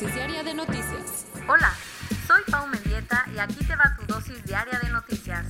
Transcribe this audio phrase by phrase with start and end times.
[0.00, 1.26] dosis diaria de noticias.
[1.46, 1.74] Hola,
[2.26, 5.44] soy Pau Mendieta y aquí te va tu dosis diaria de noticias.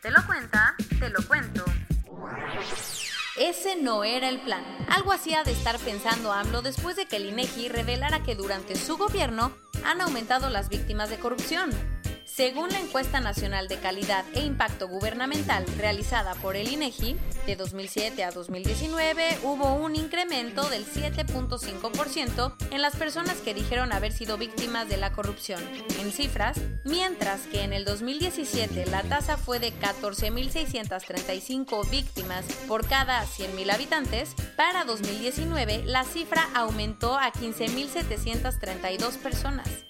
[0.00, 0.76] ¿Te lo cuenta?
[1.00, 1.64] Te lo cuento.
[3.36, 4.62] Ese no era el plan.
[4.88, 8.96] Algo hacía de estar pensando AMLO después de que el INEGI revelara que durante su
[8.96, 9.50] gobierno
[9.84, 11.70] han aumentado las víctimas de corrupción.
[12.36, 18.22] Según la encuesta nacional de calidad e impacto gubernamental realizada por el INEGI, de 2007
[18.24, 24.86] a 2019 hubo un incremento del 7.5% en las personas que dijeron haber sido víctimas
[24.86, 25.62] de la corrupción,
[25.98, 33.24] en cifras, mientras que en el 2017 la tasa fue de 14.635 víctimas por cada
[33.24, 39.86] 100.000 habitantes, para 2019 la cifra aumentó a 15.732 personas.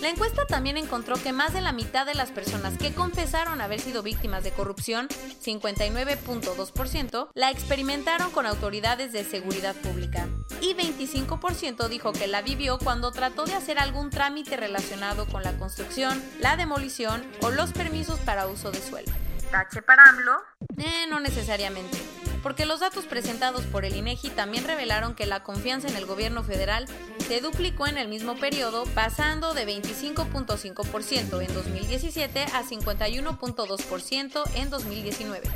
[0.00, 3.80] La encuesta también encontró que más de la mitad de las personas que confesaron haber
[3.80, 10.28] sido víctimas de corrupción, 59.2%, la experimentaron con autoridades de seguridad pública
[10.60, 15.58] y 25% dijo que la vivió cuando trató de hacer algún trámite relacionado con la
[15.58, 19.10] construcción, la demolición o los permisos para uso de suelo.
[19.50, 20.36] ¿Tache para AMLO?
[20.76, 21.98] Eh, no necesariamente
[22.42, 26.42] porque los datos presentados por el INEGI también revelaron que la confianza en el gobierno
[26.42, 26.86] federal
[27.26, 35.48] se duplicó en el mismo periodo, pasando de 25.5% en 2017 a 51.2% en 2019.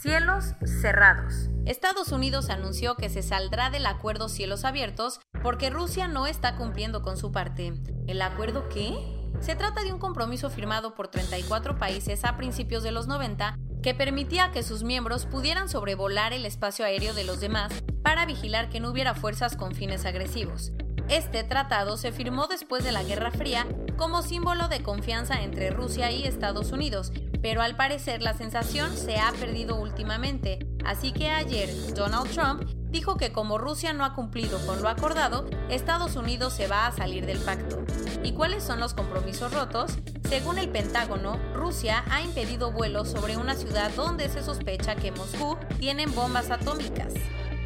[0.00, 1.48] Cielos cerrados.
[1.66, 7.02] Estados Unidos anunció que se saldrá del acuerdo Cielos Abiertos porque Rusia no está cumpliendo
[7.02, 7.74] con su parte.
[8.06, 8.94] ¿El acuerdo qué?
[9.40, 13.94] Se trata de un compromiso firmado por 34 países a principios de los 90 que
[13.94, 17.72] permitía que sus miembros pudieran sobrevolar el espacio aéreo de los demás
[18.02, 20.72] para vigilar que no hubiera fuerzas con fines agresivos.
[21.08, 23.66] Este tratado se firmó después de la Guerra Fría
[23.96, 29.16] como símbolo de confianza entre Rusia y Estados Unidos, pero al parecer la sensación se
[29.16, 34.58] ha perdido últimamente, así que ayer Donald Trump dijo que como Rusia no ha cumplido
[34.66, 37.78] con lo acordado, Estados Unidos se va a salir del pacto.
[38.22, 39.98] ¿Y cuáles son los compromisos rotos?
[40.28, 45.56] Según el Pentágono, Rusia ha impedido vuelos sobre una ciudad donde se sospecha que Moscú
[45.78, 47.14] tiene bombas atómicas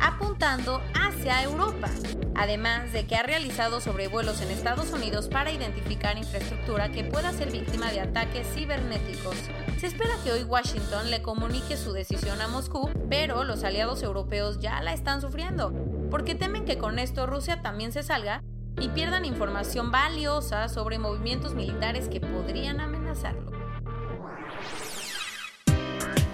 [0.02, 1.88] apuntando hacia Europa,
[2.34, 7.52] además de que ha realizado sobrevuelos en Estados Unidos para identificar infraestructura que pueda ser
[7.52, 9.36] víctima de ataques cibernéticos.
[9.78, 14.58] Se espera que hoy Washington le comunique su decisión a Moscú, pero los aliados europeos
[14.58, 15.72] ya la están sufriendo,
[16.10, 18.42] porque temen que con esto Rusia también se salga
[18.80, 23.52] y pierdan información valiosa sobre movimientos militares que podrían amenazarlo.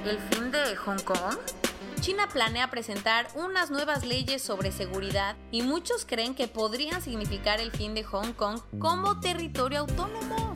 [0.06, 1.67] ¿El fin de Hong Kong?
[2.00, 7.72] China planea presentar unas nuevas leyes sobre seguridad y muchos creen que podrían significar el
[7.72, 10.54] fin de Hong Kong como territorio autónomo.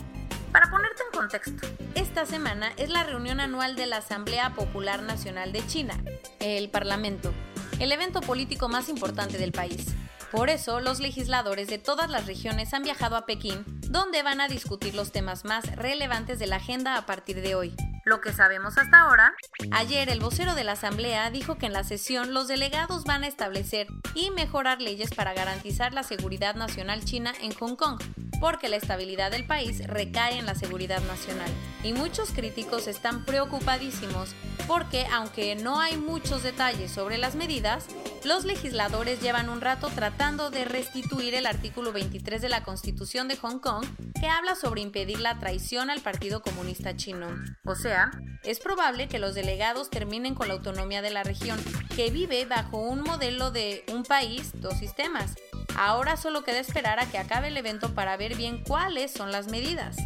[0.53, 5.53] Para ponerte en contexto, esta semana es la reunión anual de la Asamblea Popular Nacional
[5.53, 5.95] de China,
[6.41, 7.33] el Parlamento,
[7.81, 9.87] el evento político más importante del país.
[10.31, 14.49] Por eso, los legisladores de todas las regiones han viajado a Pekín, donde van a
[14.49, 17.75] discutir los temas más relevantes de la agenda a partir de hoy.
[18.05, 19.35] Lo que sabemos hasta ahora.
[19.71, 23.29] Ayer el vocero de la Asamblea dijo que en la sesión los delegados van a
[23.29, 28.01] establecer y mejorar leyes para garantizar la seguridad nacional china en Hong Kong,
[28.43, 31.49] porque la estabilidad del país recae en la seguridad nacional.
[31.85, 34.35] Y muchos críticos están preocupadísimos
[34.67, 37.87] porque aunque no hay muchos detalles sobre las medidas,
[38.25, 43.37] los legisladores llevan un rato tratando de restituir el artículo 23 de la Constitución de
[43.37, 43.87] Hong Kong
[44.21, 47.29] que habla sobre impedir la traición al Partido Comunista Chino.
[47.65, 48.11] O sea,
[48.43, 51.61] es probable que los delegados terminen con la autonomía de la región,
[51.95, 55.37] que vive bajo un modelo de un país, dos sistemas.
[55.77, 59.49] Ahora solo queda esperar a que acabe el evento para ver bien cuáles son las
[59.49, 59.97] medidas.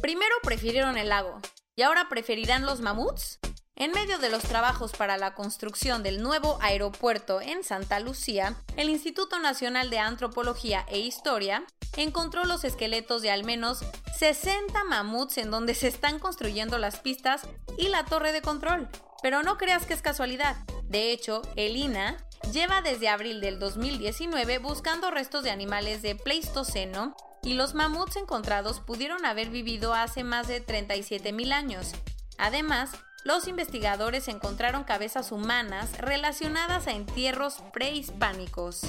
[0.00, 1.40] Primero prefirieron el lago,
[1.76, 3.38] ¿y ahora preferirán los mamuts?
[3.76, 8.90] En medio de los trabajos para la construcción del nuevo aeropuerto en Santa Lucía, el
[8.90, 11.64] Instituto Nacional de Antropología e Historia
[11.96, 13.80] encontró los esqueletos de al menos
[14.18, 17.42] 60 mamuts en donde se están construyendo las pistas
[17.78, 18.88] y la torre de control.
[19.22, 20.56] Pero no creas que es casualidad.
[20.84, 22.16] De hecho, el INA
[22.52, 28.80] lleva desde abril del 2019 buscando restos de animales de Pleistoceno y los mamuts encontrados
[28.80, 31.92] pudieron haber vivido hace más de 37.000 años.
[32.38, 32.90] Además,
[33.24, 38.82] los investigadores encontraron cabezas humanas relacionadas a entierros prehispánicos.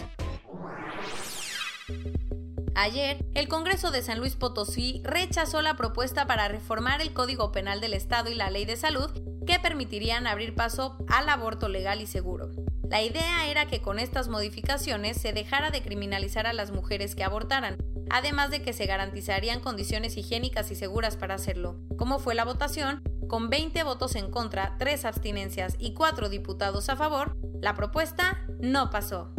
[2.75, 7.81] Ayer, el Congreso de San Luis Potosí rechazó la propuesta para reformar el Código Penal
[7.81, 9.12] del Estado y la Ley de Salud
[9.45, 12.50] que permitirían abrir paso al aborto legal y seguro.
[12.92, 17.24] La idea era que con estas modificaciones se dejara de criminalizar a las mujeres que
[17.24, 17.78] abortaran,
[18.10, 21.78] además de que se garantizarían condiciones higiénicas y seguras para hacerlo.
[21.98, 23.02] ¿Cómo fue la votación?
[23.30, 28.90] Con 20 votos en contra, 3 abstinencias y 4 diputados a favor, la propuesta no
[28.90, 29.34] pasó.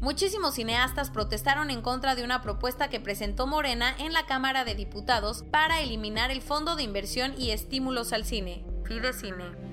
[0.00, 4.74] Muchísimos cineastas protestaron en contra de una propuesta que presentó Morena en la Cámara de
[4.74, 9.67] Diputados para eliminar el Fondo de Inversión y Estímulos al Cine, Fidecine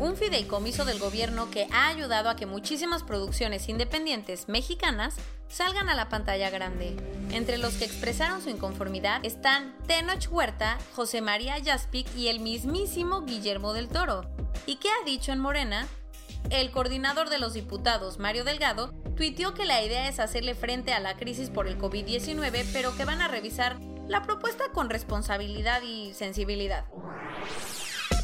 [0.00, 5.14] un fideicomiso del gobierno que ha ayudado a que muchísimas producciones independientes mexicanas
[5.48, 6.96] salgan a la pantalla grande.
[7.32, 13.22] Entre los que expresaron su inconformidad están Tenoch Huerta, José María Yaspic y el mismísimo
[13.26, 14.22] Guillermo del Toro.
[14.64, 15.86] ¿Y qué ha dicho en Morena?
[16.48, 21.00] El coordinador de los diputados, Mario Delgado, tuiteó que la idea es hacerle frente a
[21.00, 26.14] la crisis por el COVID-19, pero que van a revisar la propuesta con responsabilidad y
[26.14, 26.86] sensibilidad.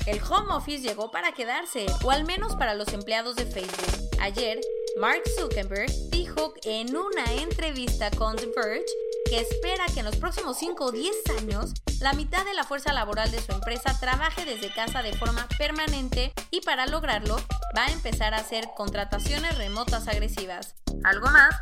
[0.07, 4.09] El home office llegó para quedarse, o al menos para los empleados de Facebook.
[4.21, 4.61] Ayer,
[4.99, 8.85] Mark Zuckerberg dijo en una entrevista con The Verge
[9.29, 12.93] que espera que en los próximos 5 o 10 años la mitad de la fuerza
[12.93, 17.37] laboral de su empresa trabaje desde casa de forma permanente y para lograrlo
[17.77, 20.77] va a empezar a hacer contrataciones remotas agresivas.
[21.03, 21.57] Algo más,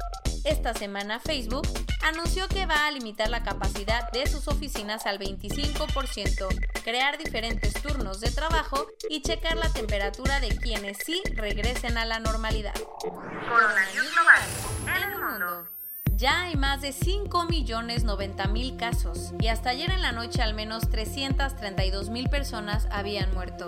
[0.44, 1.66] esta semana Facebook
[2.02, 8.20] anunció que va a limitar la capacidad de sus oficinas al 25%, crear diferentes turnos
[8.20, 12.74] de trabajo y checar la temperatura de quienes sí regresen a la normalidad.
[13.00, 14.42] Coronavirus global
[14.96, 15.68] en el mundo.
[16.16, 22.30] Ya hay más de 5.090.000 casos y hasta ayer en la noche al menos 332.000
[22.30, 23.66] personas habían muerto.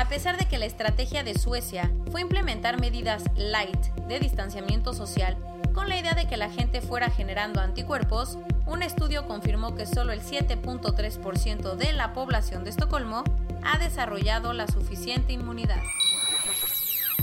[0.00, 5.36] A pesar de que la estrategia de Suecia fue implementar medidas light de distanciamiento social
[5.74, 10.12] con la idea de que la gente fuera generando anticuerpos, un estudio confirmó que solo
[10.12, 13.24] el 7.3% de la población de Estocolmo
[13.62, 15.82] ha desarrollado la suficiente inmunidad.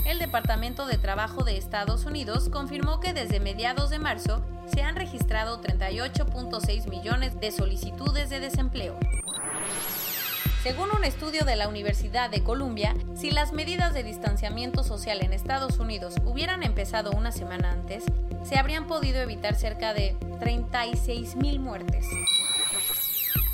[0.06, 4.40] El Departamento de Trabajo de Estados Unidos confirmó que desde mediados de marzo
[4.72, 8.96] se han registrado 38.6 millones de solicitudes de desempleo.
[10.62, 15.32] Según un estudio de la Universidad de Columbia, si las medidas de distanciamiento social en
[15.32, 18.04] Estados Unidos hubieran empezado una semana antes,
[18.42, 22.06] se habrían podido evitar cerca de 36 mil muertes.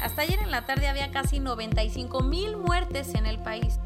[0.00, 3.78] Hasta ayer en la tarde había casi 95 mil muertes en el país.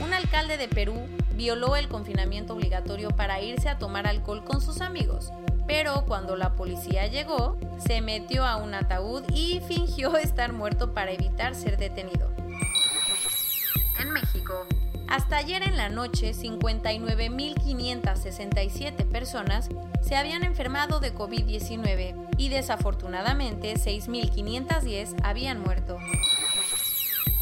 [0.00, 0.94] Un alcalde de Perú
[1.34, 5.30] violó el confinamiento obligatorio para irse a tomar alcohol con sus amigos
[5.66, 11.12] pero cuando la policía llegó, se metió a un ataúd y fingió estar muerto para
[11.12, 12.30] evitar ser detenido.
[14.00, 14.66] En México,
[15.08, 19.68] hasta ayer en la noche, 59.567 personas
[20.00, 25.98] se habían enfermado de COVID-19 y desafortunadamente 6.510 habían muerto.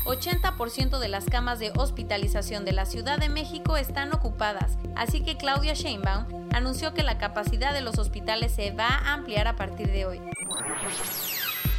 [0.04, 5.36] 80% de las camas de hospitalización de la Ciudad de México están ocupadas, así que
[5.36, 9.90] Claudia Sheinbaum anunció que la capacidad de los hospitales se va a ampliar a partir
[9.92, 10.20] de hoy.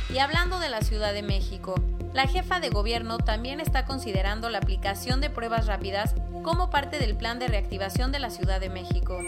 [0.09, 1.75] Y hablando de la Ciudad de México,
[2.13, 7.15] la jefa de gobierno también está considerando la aplicación de pruebas rápidas como parte del
[7.15, 9.19] plan de reactivación de la Ciudad de México.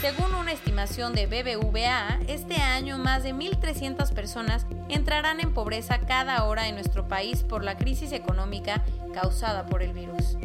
[0.00, 6.42] Según una estimación de BBVA, este año más de 1.300 personas entrarán en pobreza cada
[6.44, 10.38] hora en nuestro país por la crisis económica causada por el virus.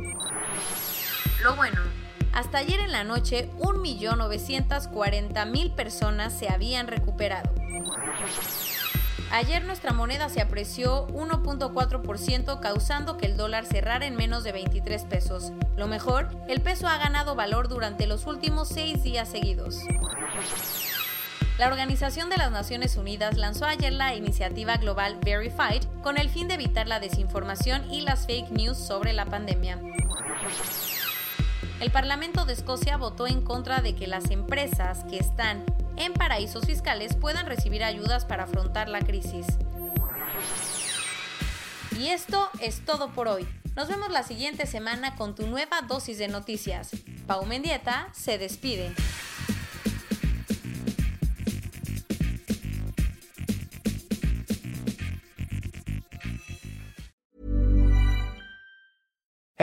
[1.42, 1.80] Lo bueno.
[2.34, 7.50] Hasta ayer en la noche, 1.940.000 personas se habían recuperado.
[9.32, 15.03] Ayer nuestra moneda se apreció 1.4% causando que el dólar cerrara en menos de 23
[15.05, 15.51] pesos.
[15.75, 19.79] Lo mejor, el peso ha ganado valor durante los últimos seis días seguidos.
[21.58, 26.48] La Organización de las Naciones Unidas lanzó ayer la iniciativa global Verified con el fin
[26.48, 29.79] de evitar la desinformación y las fake news sobre la pandemia.
[31.79, 35.65] El Parlamento de Escocia votó en contra de que las empresas que están
[35.98, 39.46] en paraísos fiscales puedan recibir ayudas para afrontar la crisis.
[41.98, 43.48] Y esto es todo por hoy.
[43.75, 46.92] Nos vemos la siguiente semana con tu nueva dosis de noticias.
[47.28, 48.94] Pau Mendieta se despide.